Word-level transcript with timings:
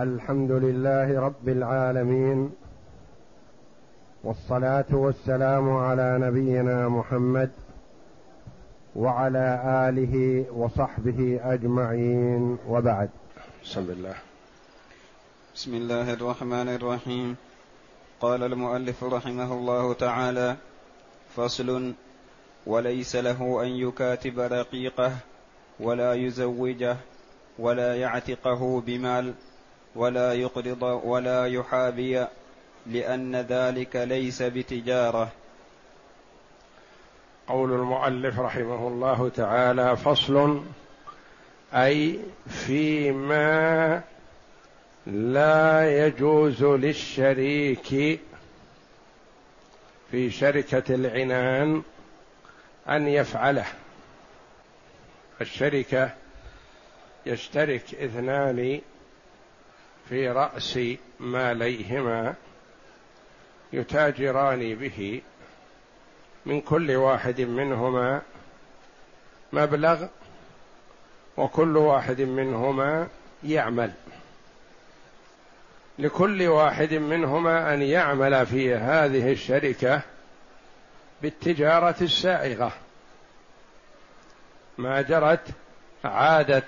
الحمد 0.00 0.50
لله 0.50 1.20
رب 1.20 1.48
العالمين 1.48 2.50
والصلاة 4.24 4.88
والسلام 4.92 5.70
على 5.76 6.18
نبينا 6.20 6.88
محمد 6.88 7.50
وعلى 8.96 9.60
آله 9.88 10.46
وصحبه 10.52 11.40
أجمعين 11.44 12.58
وبعد. 12.68 13.10
بسم 13.64 13.80
الله 13.90 14.14
بسم 15.54 15.74
الله 15.74 16.12
الرحمن 16.12 16.68
الرحيم. 16.68 17.36
قال 18.20 18.42
المؤلف 18.42 19.04
رحمه 19.04 19.52
الله 19.52 19.92
تعالى 19.92 20.56
فصل 21.36 21.92
وليس 22.66 23.16
له 23.16 23.62
أن 23.62 23.68
يكاتب 23.68 24.40
رقيقه 24.40 25.12
ولا 25.80 26.14
يزوجه 26.14 26.96
ولا 27.58 27.96
يعتقه 27.96 28.80
بمال 28.80 29.34
ولا 29.94 30.32
يقرض 30.32 30.82
ولا 30.82 31.46
يحابي 31.46 32.26
لأن 32.86 33.36
ذلك 33.36 33.96
ليس 33.96 34.42
بتجارة. 34.42 35.32
قول 37.48 37.72
المؤلف 37.72 38.38
رحمه 38.38 38.88
الله 38.88 39.30
تعالى 39.36 39.96
فصل 39.96 40.64
أي 41.74 42.18
فيما 42.48 44.02
لا 45.06 46.06
يجوز 46.06 46.64
للشريك 46.64 48.20
في 50.10 50.30
شركة 50.30 50.94
العنان 50.94 51.82
أن 52.88 53.08
يفعله. 53.08 53.66
الشركة 55.40 56.10
يشترك 57.26 57.94
اثنان 57.94 58.80
في 60.08 60.28
رأس 60.28 60.78
ماليهما 61.20 62.34
يتاجران 63.72 64.74
به 64.74 65.22
من 66.46 66.60
كل 66.60 66.90
واحد 66.90 67.40
منهما 67.40 68.22
مبلغ 69.52 70.06
وكل 71.36 71.76
واحد 71.76 72.20
منهما 72.20 73.08
يعمل. 73.44 73.92
لكل 75.98 76.42
واحد 76.42 76.94
منهما 76.94 77.74
أن 77.74 77.82
يعمل 77.82 78.46
في 78.46 78.74
هذه 78.74 79.32
الشركة 79.32 80.00
بالتجارة 81.22 81.96
السائغة. 82.00 82.72
ما 84.78 85.02
جرت 85.02 85.48
عاده 86.04 86.62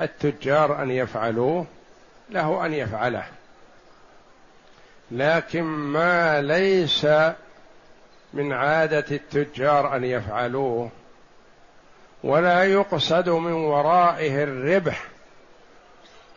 التجار 0.00 0.82
أن 0.82 0.90
يفعلوه 0.90 1.66
له 2.32 2.66
أن 2.66 2.74
يفعله. 2.74 3.24
لكن 5.10 5.62
ما 5.62 6.42
ليس 6.42 7.06
من 8.32 8.52
عادة 8.52 9.04
التجار 9.10 9.96
أن 9.96 10.04
يفعلوه 10.04 10.90
ولا 12.24 12.64
يقصد 12.64 13.28
من 13.28 13.52
ورائه 13.52 14.42
الربح 14.42 15.04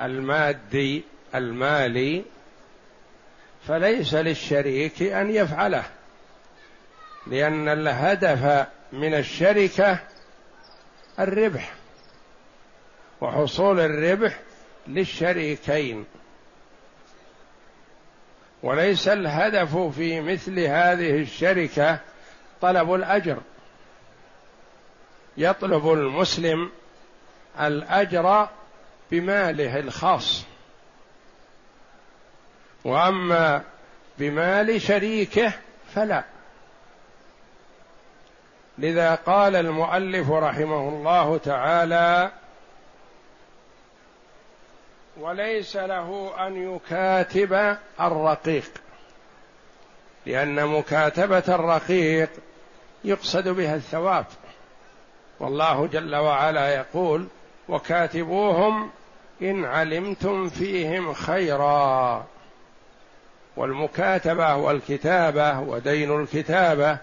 المادي 0.02 1.04
المالي 1.36 2.24
فليس 3.68 4.14
للشريك 4.14 5.02
أن 5.02 5.30
يفعله. 5.30 5.84
لأن 7.28 7.70
الهدف 7.70 8.68
من 8.94 9.14
الشركة 9.14 10.00
الربح 11.20 11.74
وحصول 13.22 13.80
الربح 13.80 14.40
للشريكين. 14.88 16.06
وليس 18.64 19.08
الهدف 19.08 19.78
في 19.78 20.22
مثل 20.22 20.60
هذه 20.60 21.22
الشركة 21.22 22.00
طلب 22.62 22.94
الأجر. 22.94 23.38
يطلب 25.38 25.92
المسلم 25.92 26.72
الأجر 27.60 28.48
بماله 29.12 29.80
الخاص. 29.80 30.46
وأما 32.84 33.64
بمال 34.18 34.82
شريكه 34.82 35.54
فلا. 35.96 36.24
لذا 38.78 39.16
قال 39.16 39.56
المؤلف 39.56 40.32
رحمه 40.32 40.90
الله 40.90 41.38
تعالى 41.38 42.32
وليس 45.20 45.76
له 45.76 46.34
أن 46.48 46.76
يكاتب 46.76 47.78
الرقيق. 48.02 48.72
لأن 50.26 50.66
مكاتبة 50.68 51.44
الرقيق 51.50 52.30
يقصد 53.04 53.48
بها 53.48 53.76
الثواب. 53.76 54.26
والله 55.40 55.88
جل 55.88 56.16
وعلا 56.16 56.76
يقول 56.76 57.28
وكاتبوهم 57.70 58.90
إن 59.42 59.66
علمتم 59.66 60.50
فيهم 60.50 61.14
خيرا. 61.14 62.26
والمكاتبة 63.58 64.56
والكتابة 64.56 65.60
ودين 65.60 66.22
الكتابة 66.22 66.98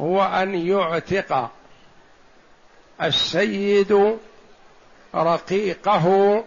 هو 0.00 0.22
أن 0.22 0.54
يعتق 0.54 1.50
السيد 3.02 4.18
رقيقه 5.14 6.44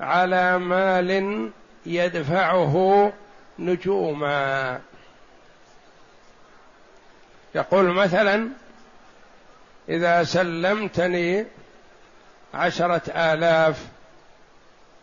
على 0.00 0.58
مال 0.58 1.50
يدفعه 1.86 3.12
نجوما. 3.58 4.80
يقول 7.54 7.84
مثلا 7.84 8.48
إذا 9.88 10.24
سلمتني 10.24 11.46
عشرة 12.54 13.02
آلاف 13.10 13.86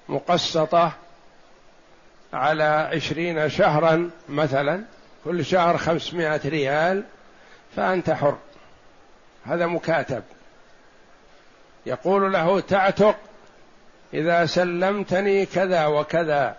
مقسطة 0.10 0.92
على 2.34 2.64
عشرين 2.64 3.50
شهرا 3.50 4.10
مثلا 4.30 4.84
كل 5.26 5.46
شهر 5.46 5.78
خمسمائة 5.78 6.50
ريال 6.50 7.04
فأنت 7.76 8.10
حر. 8.10 8.38
هذا 9.46 9.66
مكاتب. 9.66 10.24
يقول 11.86 12.34
له 12.34 12.60
تعتق 12.60 13.16
إذا 14.14 14.46
سلمتني 14.46 15.46
كذا 15.46 15.86
وكذا. 15.86 16.56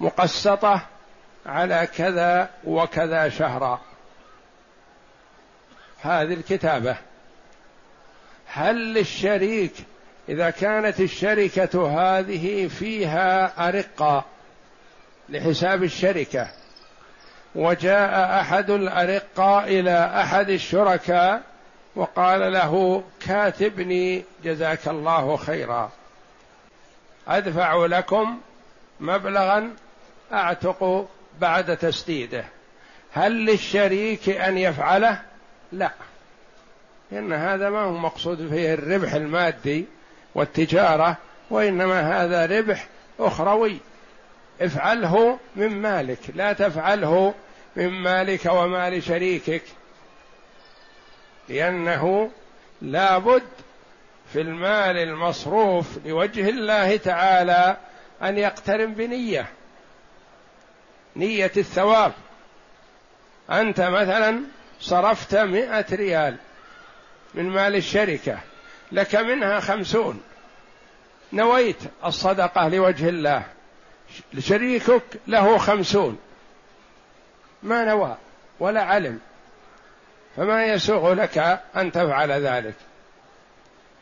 مقسطة 0.00 0.86
على 1.46 1.88
كذا 1.96 2.50
وكذا 2.64 3.28
شهرا. 3.28 3.80
هذه 6.02 6.34
الكتابة. 6.34 6.96
هل 8.46 8.94
للشريك 8.94 9.72
إذا 10.28 10.50
كانت 10.50 11.00
الشركة 11.00 11.88
هذه 12.00 12.68
فيها 12.68 13.68
أرقة 13.68 14.24
لحساب 15.28 15.82
الشركة 15.82 16.48
وجاء 17.54 18.40
أحد 18.40 18.70
الأرقاء 18.70 19.64
إلى 19.64 20.10
أحد 20.20 20.50
الشركاء 20.50 21.42
وقال 21.98 22.52
له 22.52 23.02
كاتبني 23.20 24.24
جزاك 24.44 24.88
الله 24.88 25.36
خيرا. 25.36 25.90
أدفع 27.28 27.86
لكم 27.86 28.38
مبلغا 29.00 29.70
أعتق 30.32 31.08
بعد 31.40 31.76
تسديده. 31.76 32.44
هل 33.12 33.46
للشريك 33.46 34.28
أن 34.28 34.58
يفعله؟ 34.58 35.20
لا. 35.72 35.90
إن 37.12 37.32
هذا 37.32 37.70
ما 37.70 37.80
هو 37.80 37.92
مقصود 37.92 38.48
فيه 38.48 38.74
الربح 38.74 39.12
المادي 39.14 39.84
والتجارة 40.34 41.16
وإنما 41.50 42.24
هذا 42.24 42.58
ربح 42.58 42.86
أخروي. 43.20 43.78
افعله 44.60 45.38
من 45.56 45.68
مالك 45.68 46.18
لا 46.34 46.52
تفعله 46.52 47.34
من 47.76 47.88
مالك 47.88 48.46
ومال 48.46 49.02
شريكك. 49.02 49.62
لأنه 51.48 52.30
لابد 52.82 53.42
في 54.32 54.40
المال 54.40 54.96
المصروف 54.96 56.06
لوجه 56.06 56.48
الله 56.48 56.96
تعالى 56.96 57.76
أن 58.22 58.38
يقترن 58.38 58.94
بنية 58.94 59.48
نية 61.16 61.52
الثواب. 61.56 62.12
أنت 63.50 63.80
مثلا 63.80 64.40
صرفت 64.80 65.34
مئة 65.34 65.94
ريال 65.94 66.36
من 67.34 67.48
مال 67.48 67.76
الشركة 67.76 68.38
لك 68.92 69.14
منها 69.14 69.60
خمسون. 69.60 70.20
نويت 71.32 71.82
الصدقة 72.04 72.68
لوجه 72.68 73.08
الله 73.08 73.42
شريكك 74.38 75.02
له 75.26 75.58
خمسون. 75.58 76.18
ما 77.62 77.84
نوى 77.84 78.16
ولا 78.60 78.82
علم. 78.82 79.20
فما 80.38 80.64
يسوغ 80.64 81.12
لك 81.12 81.60
أن 81.76 81.92
تفعل 81.92 82.30
ذلك. 82.30 82.74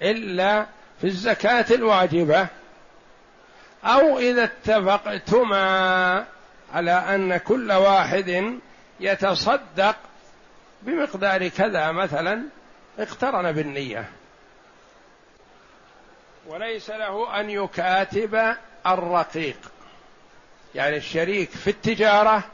إلا 0.02 0.66
في 1.00 1.06
الزكاة 1.06 1.66
الواجبة. 1.70 2.46
أو 3.84 4.18
إذا 4.18 4.44
اتفقتما 4.44 6.24
على 6.74 6.90
أن 6.90 7.36
كل 7.36 7.72
واحد 7.72 8.58
يتصدق 9.00 9.96
بمقدار 10.82 11.48
كذا 11.48 11.92
مثلا 11.92 12.42
اقترن 12.98 13.52
بالنية. 13.52 14.04
وليس 16.46 16.90
له 16.90 17.40
أن 17.40 17.50
يكاتب 17.50 18.54
الرقيق. 18.86 19.56
يعني 20.74 20.96
الشريك 20.96 21.50
في 21.50 21.70
التجارة 21.70 22.44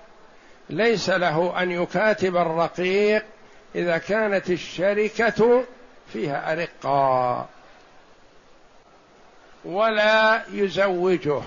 ليس 0.70 1.11
له 1.11 1.62
أن 1.62 1.70
يكاتب 1.70 2.37
الرقيق 2.37 3.25
إذا 3.74 3.98
كانت 3.98 4.50
الشركة 4.50 5.64
فيها 6.12 6.52
ارقاء 6.52 7.48
ولا 9.64 10.42
يزوجه. 10.52 11.42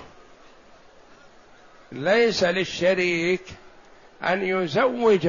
ليس 1.92 2.44
للشريك 2.44 3.42
أن 4.22 4.42
يزوج 4.42 5.28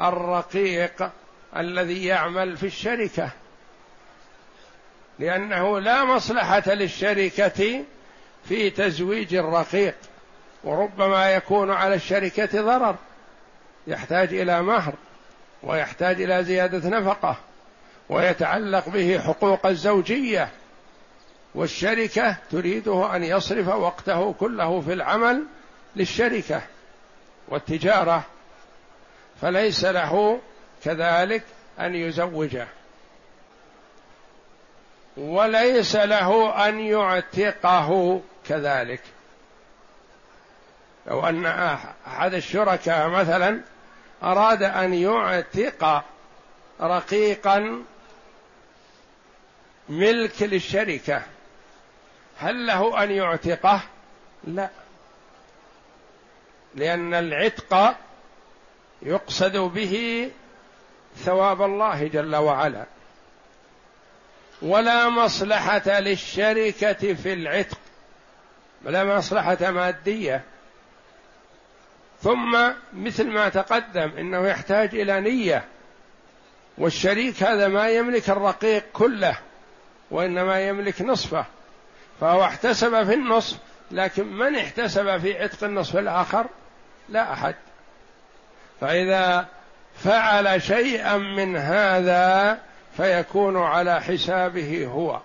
الرقيق 0.00 1.10
الذي 1.56 2.04
يعمل 2.04 2.56
في 2.56 2.66
الشركة 2.66 3.30
لأنه 5.18 5.80
لا 5.80 6.04
مصلحة 6.04 6.62
للشركة 6.66 7.84
في 8.48 8.70
تزويج 8.70 9.34
الرقيق 9.34 9.94
وربما 10.64 11.30
يكون 11.30 11.70
على 11.70 11.94
الشركة 11.94 12.62
ضرر 12.62 12.96
يحتاج 13.86 14.34
إلى 14.34 14.62
مهر. 14.62 14.94
ويحتاج 15.62 16.22
إلى 16.22 16.44
زيادة 16.44 16.88
نفقة 16.88 17.36
ويتعلق 18.08 18.88
به 18.88 19.18
حقوق 19.18 19.66
الزوجية. 19.66 20.48
والشركة 21.54 22.36
تريده 22.50 23.16
أن 23.16 23.24
يصرف 23.24 23.68
وقته 23.68 24.32
كله 24.32 24.80
في 24.80 24.92
العمل 24.92 25.44
للشركة 25.96 26.62
والتجارة 27.48 28.22
فليس 29.42 29.84
له 29.84 30.40
كذلك 30.84 31.42
أن 31.80 31.94
يزوجه. 31.94 32.66
وليس 35.16 35.96
له 35.96 36.68
أن 36.68 36.80
يعتقه 36.80 38.20
كذلك. 38.48 39.00
لو 41.06 41.26
أن 41.26 41.46
أحد 42.06 42.34
الشركاء 42.34 43.08
مثلا 43.08 43.60
أراد 44.22 44.62
أن 44.62 44.94
يعتق 44.94 46.04
رقيقا 46.80 47.84
ملك 49.88 50.42
للشركة. 50.42 51.22
هل 52.38 52.66
له 52.66 53.02
أن 53.02 53.10
يعتقه؟ 53.10 53.82
لا. 54.44 54.68
لأن 56.74 57.14
العتق 57.14 57.96
يقصد 59.02 59.56
به 59.56 60.30
ثواب 61.16 61.62
الله 61.62 62.06
جل 62.06 62.36
وعلا. 62.36 62.84
ولا 64.62 65.08
مصلحة 65.08 66.00
للشركة 66.00 67.14
في 67.14 67.32
العتق 67.32 67.78
ولا 68.84 69.04
مصلحة 69.04 69.70
مادية. 69.70 70.44
ثم 72.22 72.70
مثل 72.92 73.26
ما 73.26 73.48
تقدم 73.48 74.10
إنه 74.18 74.46
يحتاج 74.46 74.94
إلى 74.94 75.20
نية 75.20 75.64
والشريك 76.78 77.42
هذا 77.42 77.68
ما 77.68 77.88
يملك 77.88 78.30
الرقيق 78.30 78.84
كله 78.92 79.38
وإنما 80.10 80.68
يملك 80.68 81.02
نصفه 81.02 81.44
فهو 82.20 82.44
احتسب 82.44 83.04
في 83.04 83.14
النصف 83.14 83.58
لكن 83.90 84.26
من 84.26 84.56
احتسب 84.56 85.18
في 85.18 85.42
عتق 85.42 85.64
النصف 85.64 85.96
الآخر؟ 85.96 86.46
لا 87.08 87.32
أحد. 87.32 87.54
فإذا 88.80 89.46
فعل 89.94 90.62
شيئا 90.62 91.16
من 91.16 91.56
هذا 91.56 92.58
فيكون 92.96 93.56
على 93.56 94.00
حسابه 94.00 94.86
هو. 94.86 95.20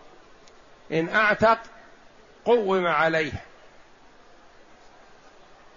إن 0.91 1.09
أعتق 1.09 1.59
قوم 2.45 2.87
عليه. 2.87 3.33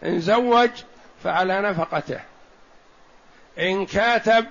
إن 0.05 0.21
زوج 0.21 0.71
فعلى 1.27 1.61
نفقته. 1.61 2.21
إن 3.59 3.87
كاتب 3.87 4.47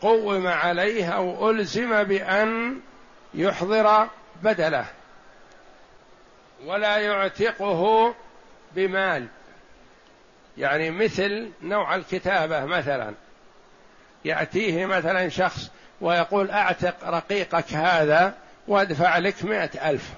قوم 0.00 0.46
عليه 0.46 1.08
أو 1.08 1.50
ألزم 1.50 2.02
بأن 2.02 2.80
يحضر 3.34 4.08
بدله. 4.42 4.86
ولا 6.64 6.96
يعتقه 6.96 8.14
بمال. 8.74 9.26
يعني 10.58 10.90
مثل 10.90 11.50
نوع 11.62 11.94
الكتابة 11.94 12.64
مثلا. 12.64 13.14
يأتيه 14.24 14.86
مثلا 14.86 15.28
شخص 15.28 15.70
ويقول 16.00 16.50
أعتق 16.50 17.04
رقيقك 17.04 17.72
هذا 17.72 18.34
وأدفع 18.68 19.18
لك 19.18 19.44
مئة 19.44 19.90
ألف. 19.90 20.10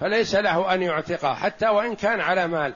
فليس 0.00 0.34
له 0.34 0.74
أن 0.74 0.82
يعتقه 0.82 1.34
حتى 1.34 1.68
وإن 1.68 1.96
كان 1.96 2.20
على 2.20 2.46
مال. 2.46 2.74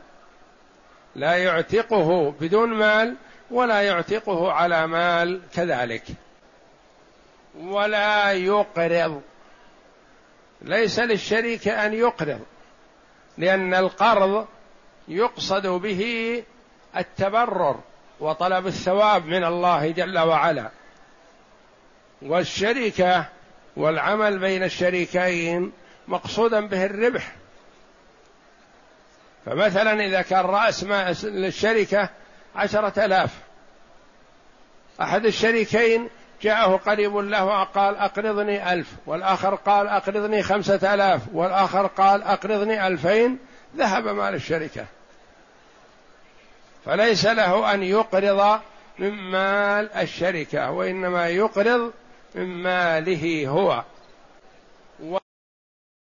لا 1.16 1.36
يعتقه 1.36 2.30
بدون 2.40 2.74
مال 2.74 3.16
ولا 3.50 3.82
يعتقه 3.82 4.52
على 4.52 4.86
مال 4.86 5.40
كذلك. 5.54 6.02
ولا 7.60 8.32
يقرض. 8.32 9.22
ليس 10.62 10.98
للشريك 10.98 11.68
أن 11.68 11.94
يقرض 11.94 12.40
لأن 13.38 13.74
القرض 13.74 14.46
يقصد 15.08 15.66
به 15.66 16.42
التبرر 16.96 17.80
وطلب 18.20 18.66
الثواب 18.66 19.26
من 19.26 19.44
الله 19.44 19.90
جل 19.90 20.18
وعلا. 20.18 20.70
والشركة 22.22 23.28
والعمل 23.76 24.38
بين 24.38 24.62
الشريكين 24.62 25.72
مقصودا 26.08 26.66
به 26.66 26.84
الربح. 26.84 27.32
فمثلا 29.46 30.04
إذا 30.04 30.22
كان 30.22 30.44
رأس 30.44 30.84
ما 30.84 31.14
للشركة 31.22 32.08
عشرة 32.56 33.04
آلاف. 33.04 33.30
أحد 35.00 35.26
الشريكين 35.26 36.08
جاءه 36.42 36.76
قريب 36.76 37.16
له 37.16 37.44
وقال 37.44 37.96
أقرضني 37.96 38.72
ألف 38.72 38.92
والآخر 39.06 39.54
قال 39.54 39.88
أقرضني 39.88 40.42
خمسة 40.42 40.94
آلاف 40.94 41.20
والآخر 41.32 41.86
قال 41.86 42.22
أقرضني 42.22 42.86
ألفين 42.86 43.38
ذهب 43.76 44.08
مال 44.08 44.34
الشركة. 44.34 44.86
فليس 46.84 47.26
له 47.26 47.74
أن 47.74 47.82
يقرض 47.82 48.60
من 48.98 49.10
مال 49.10 49.92
الشركة 49.92 50.70
وإنما 50.70 51.28
يقرض 51.28 51.92
من 52.34 52.62
ماله 52.62 53.48
هو. 53.48 53.84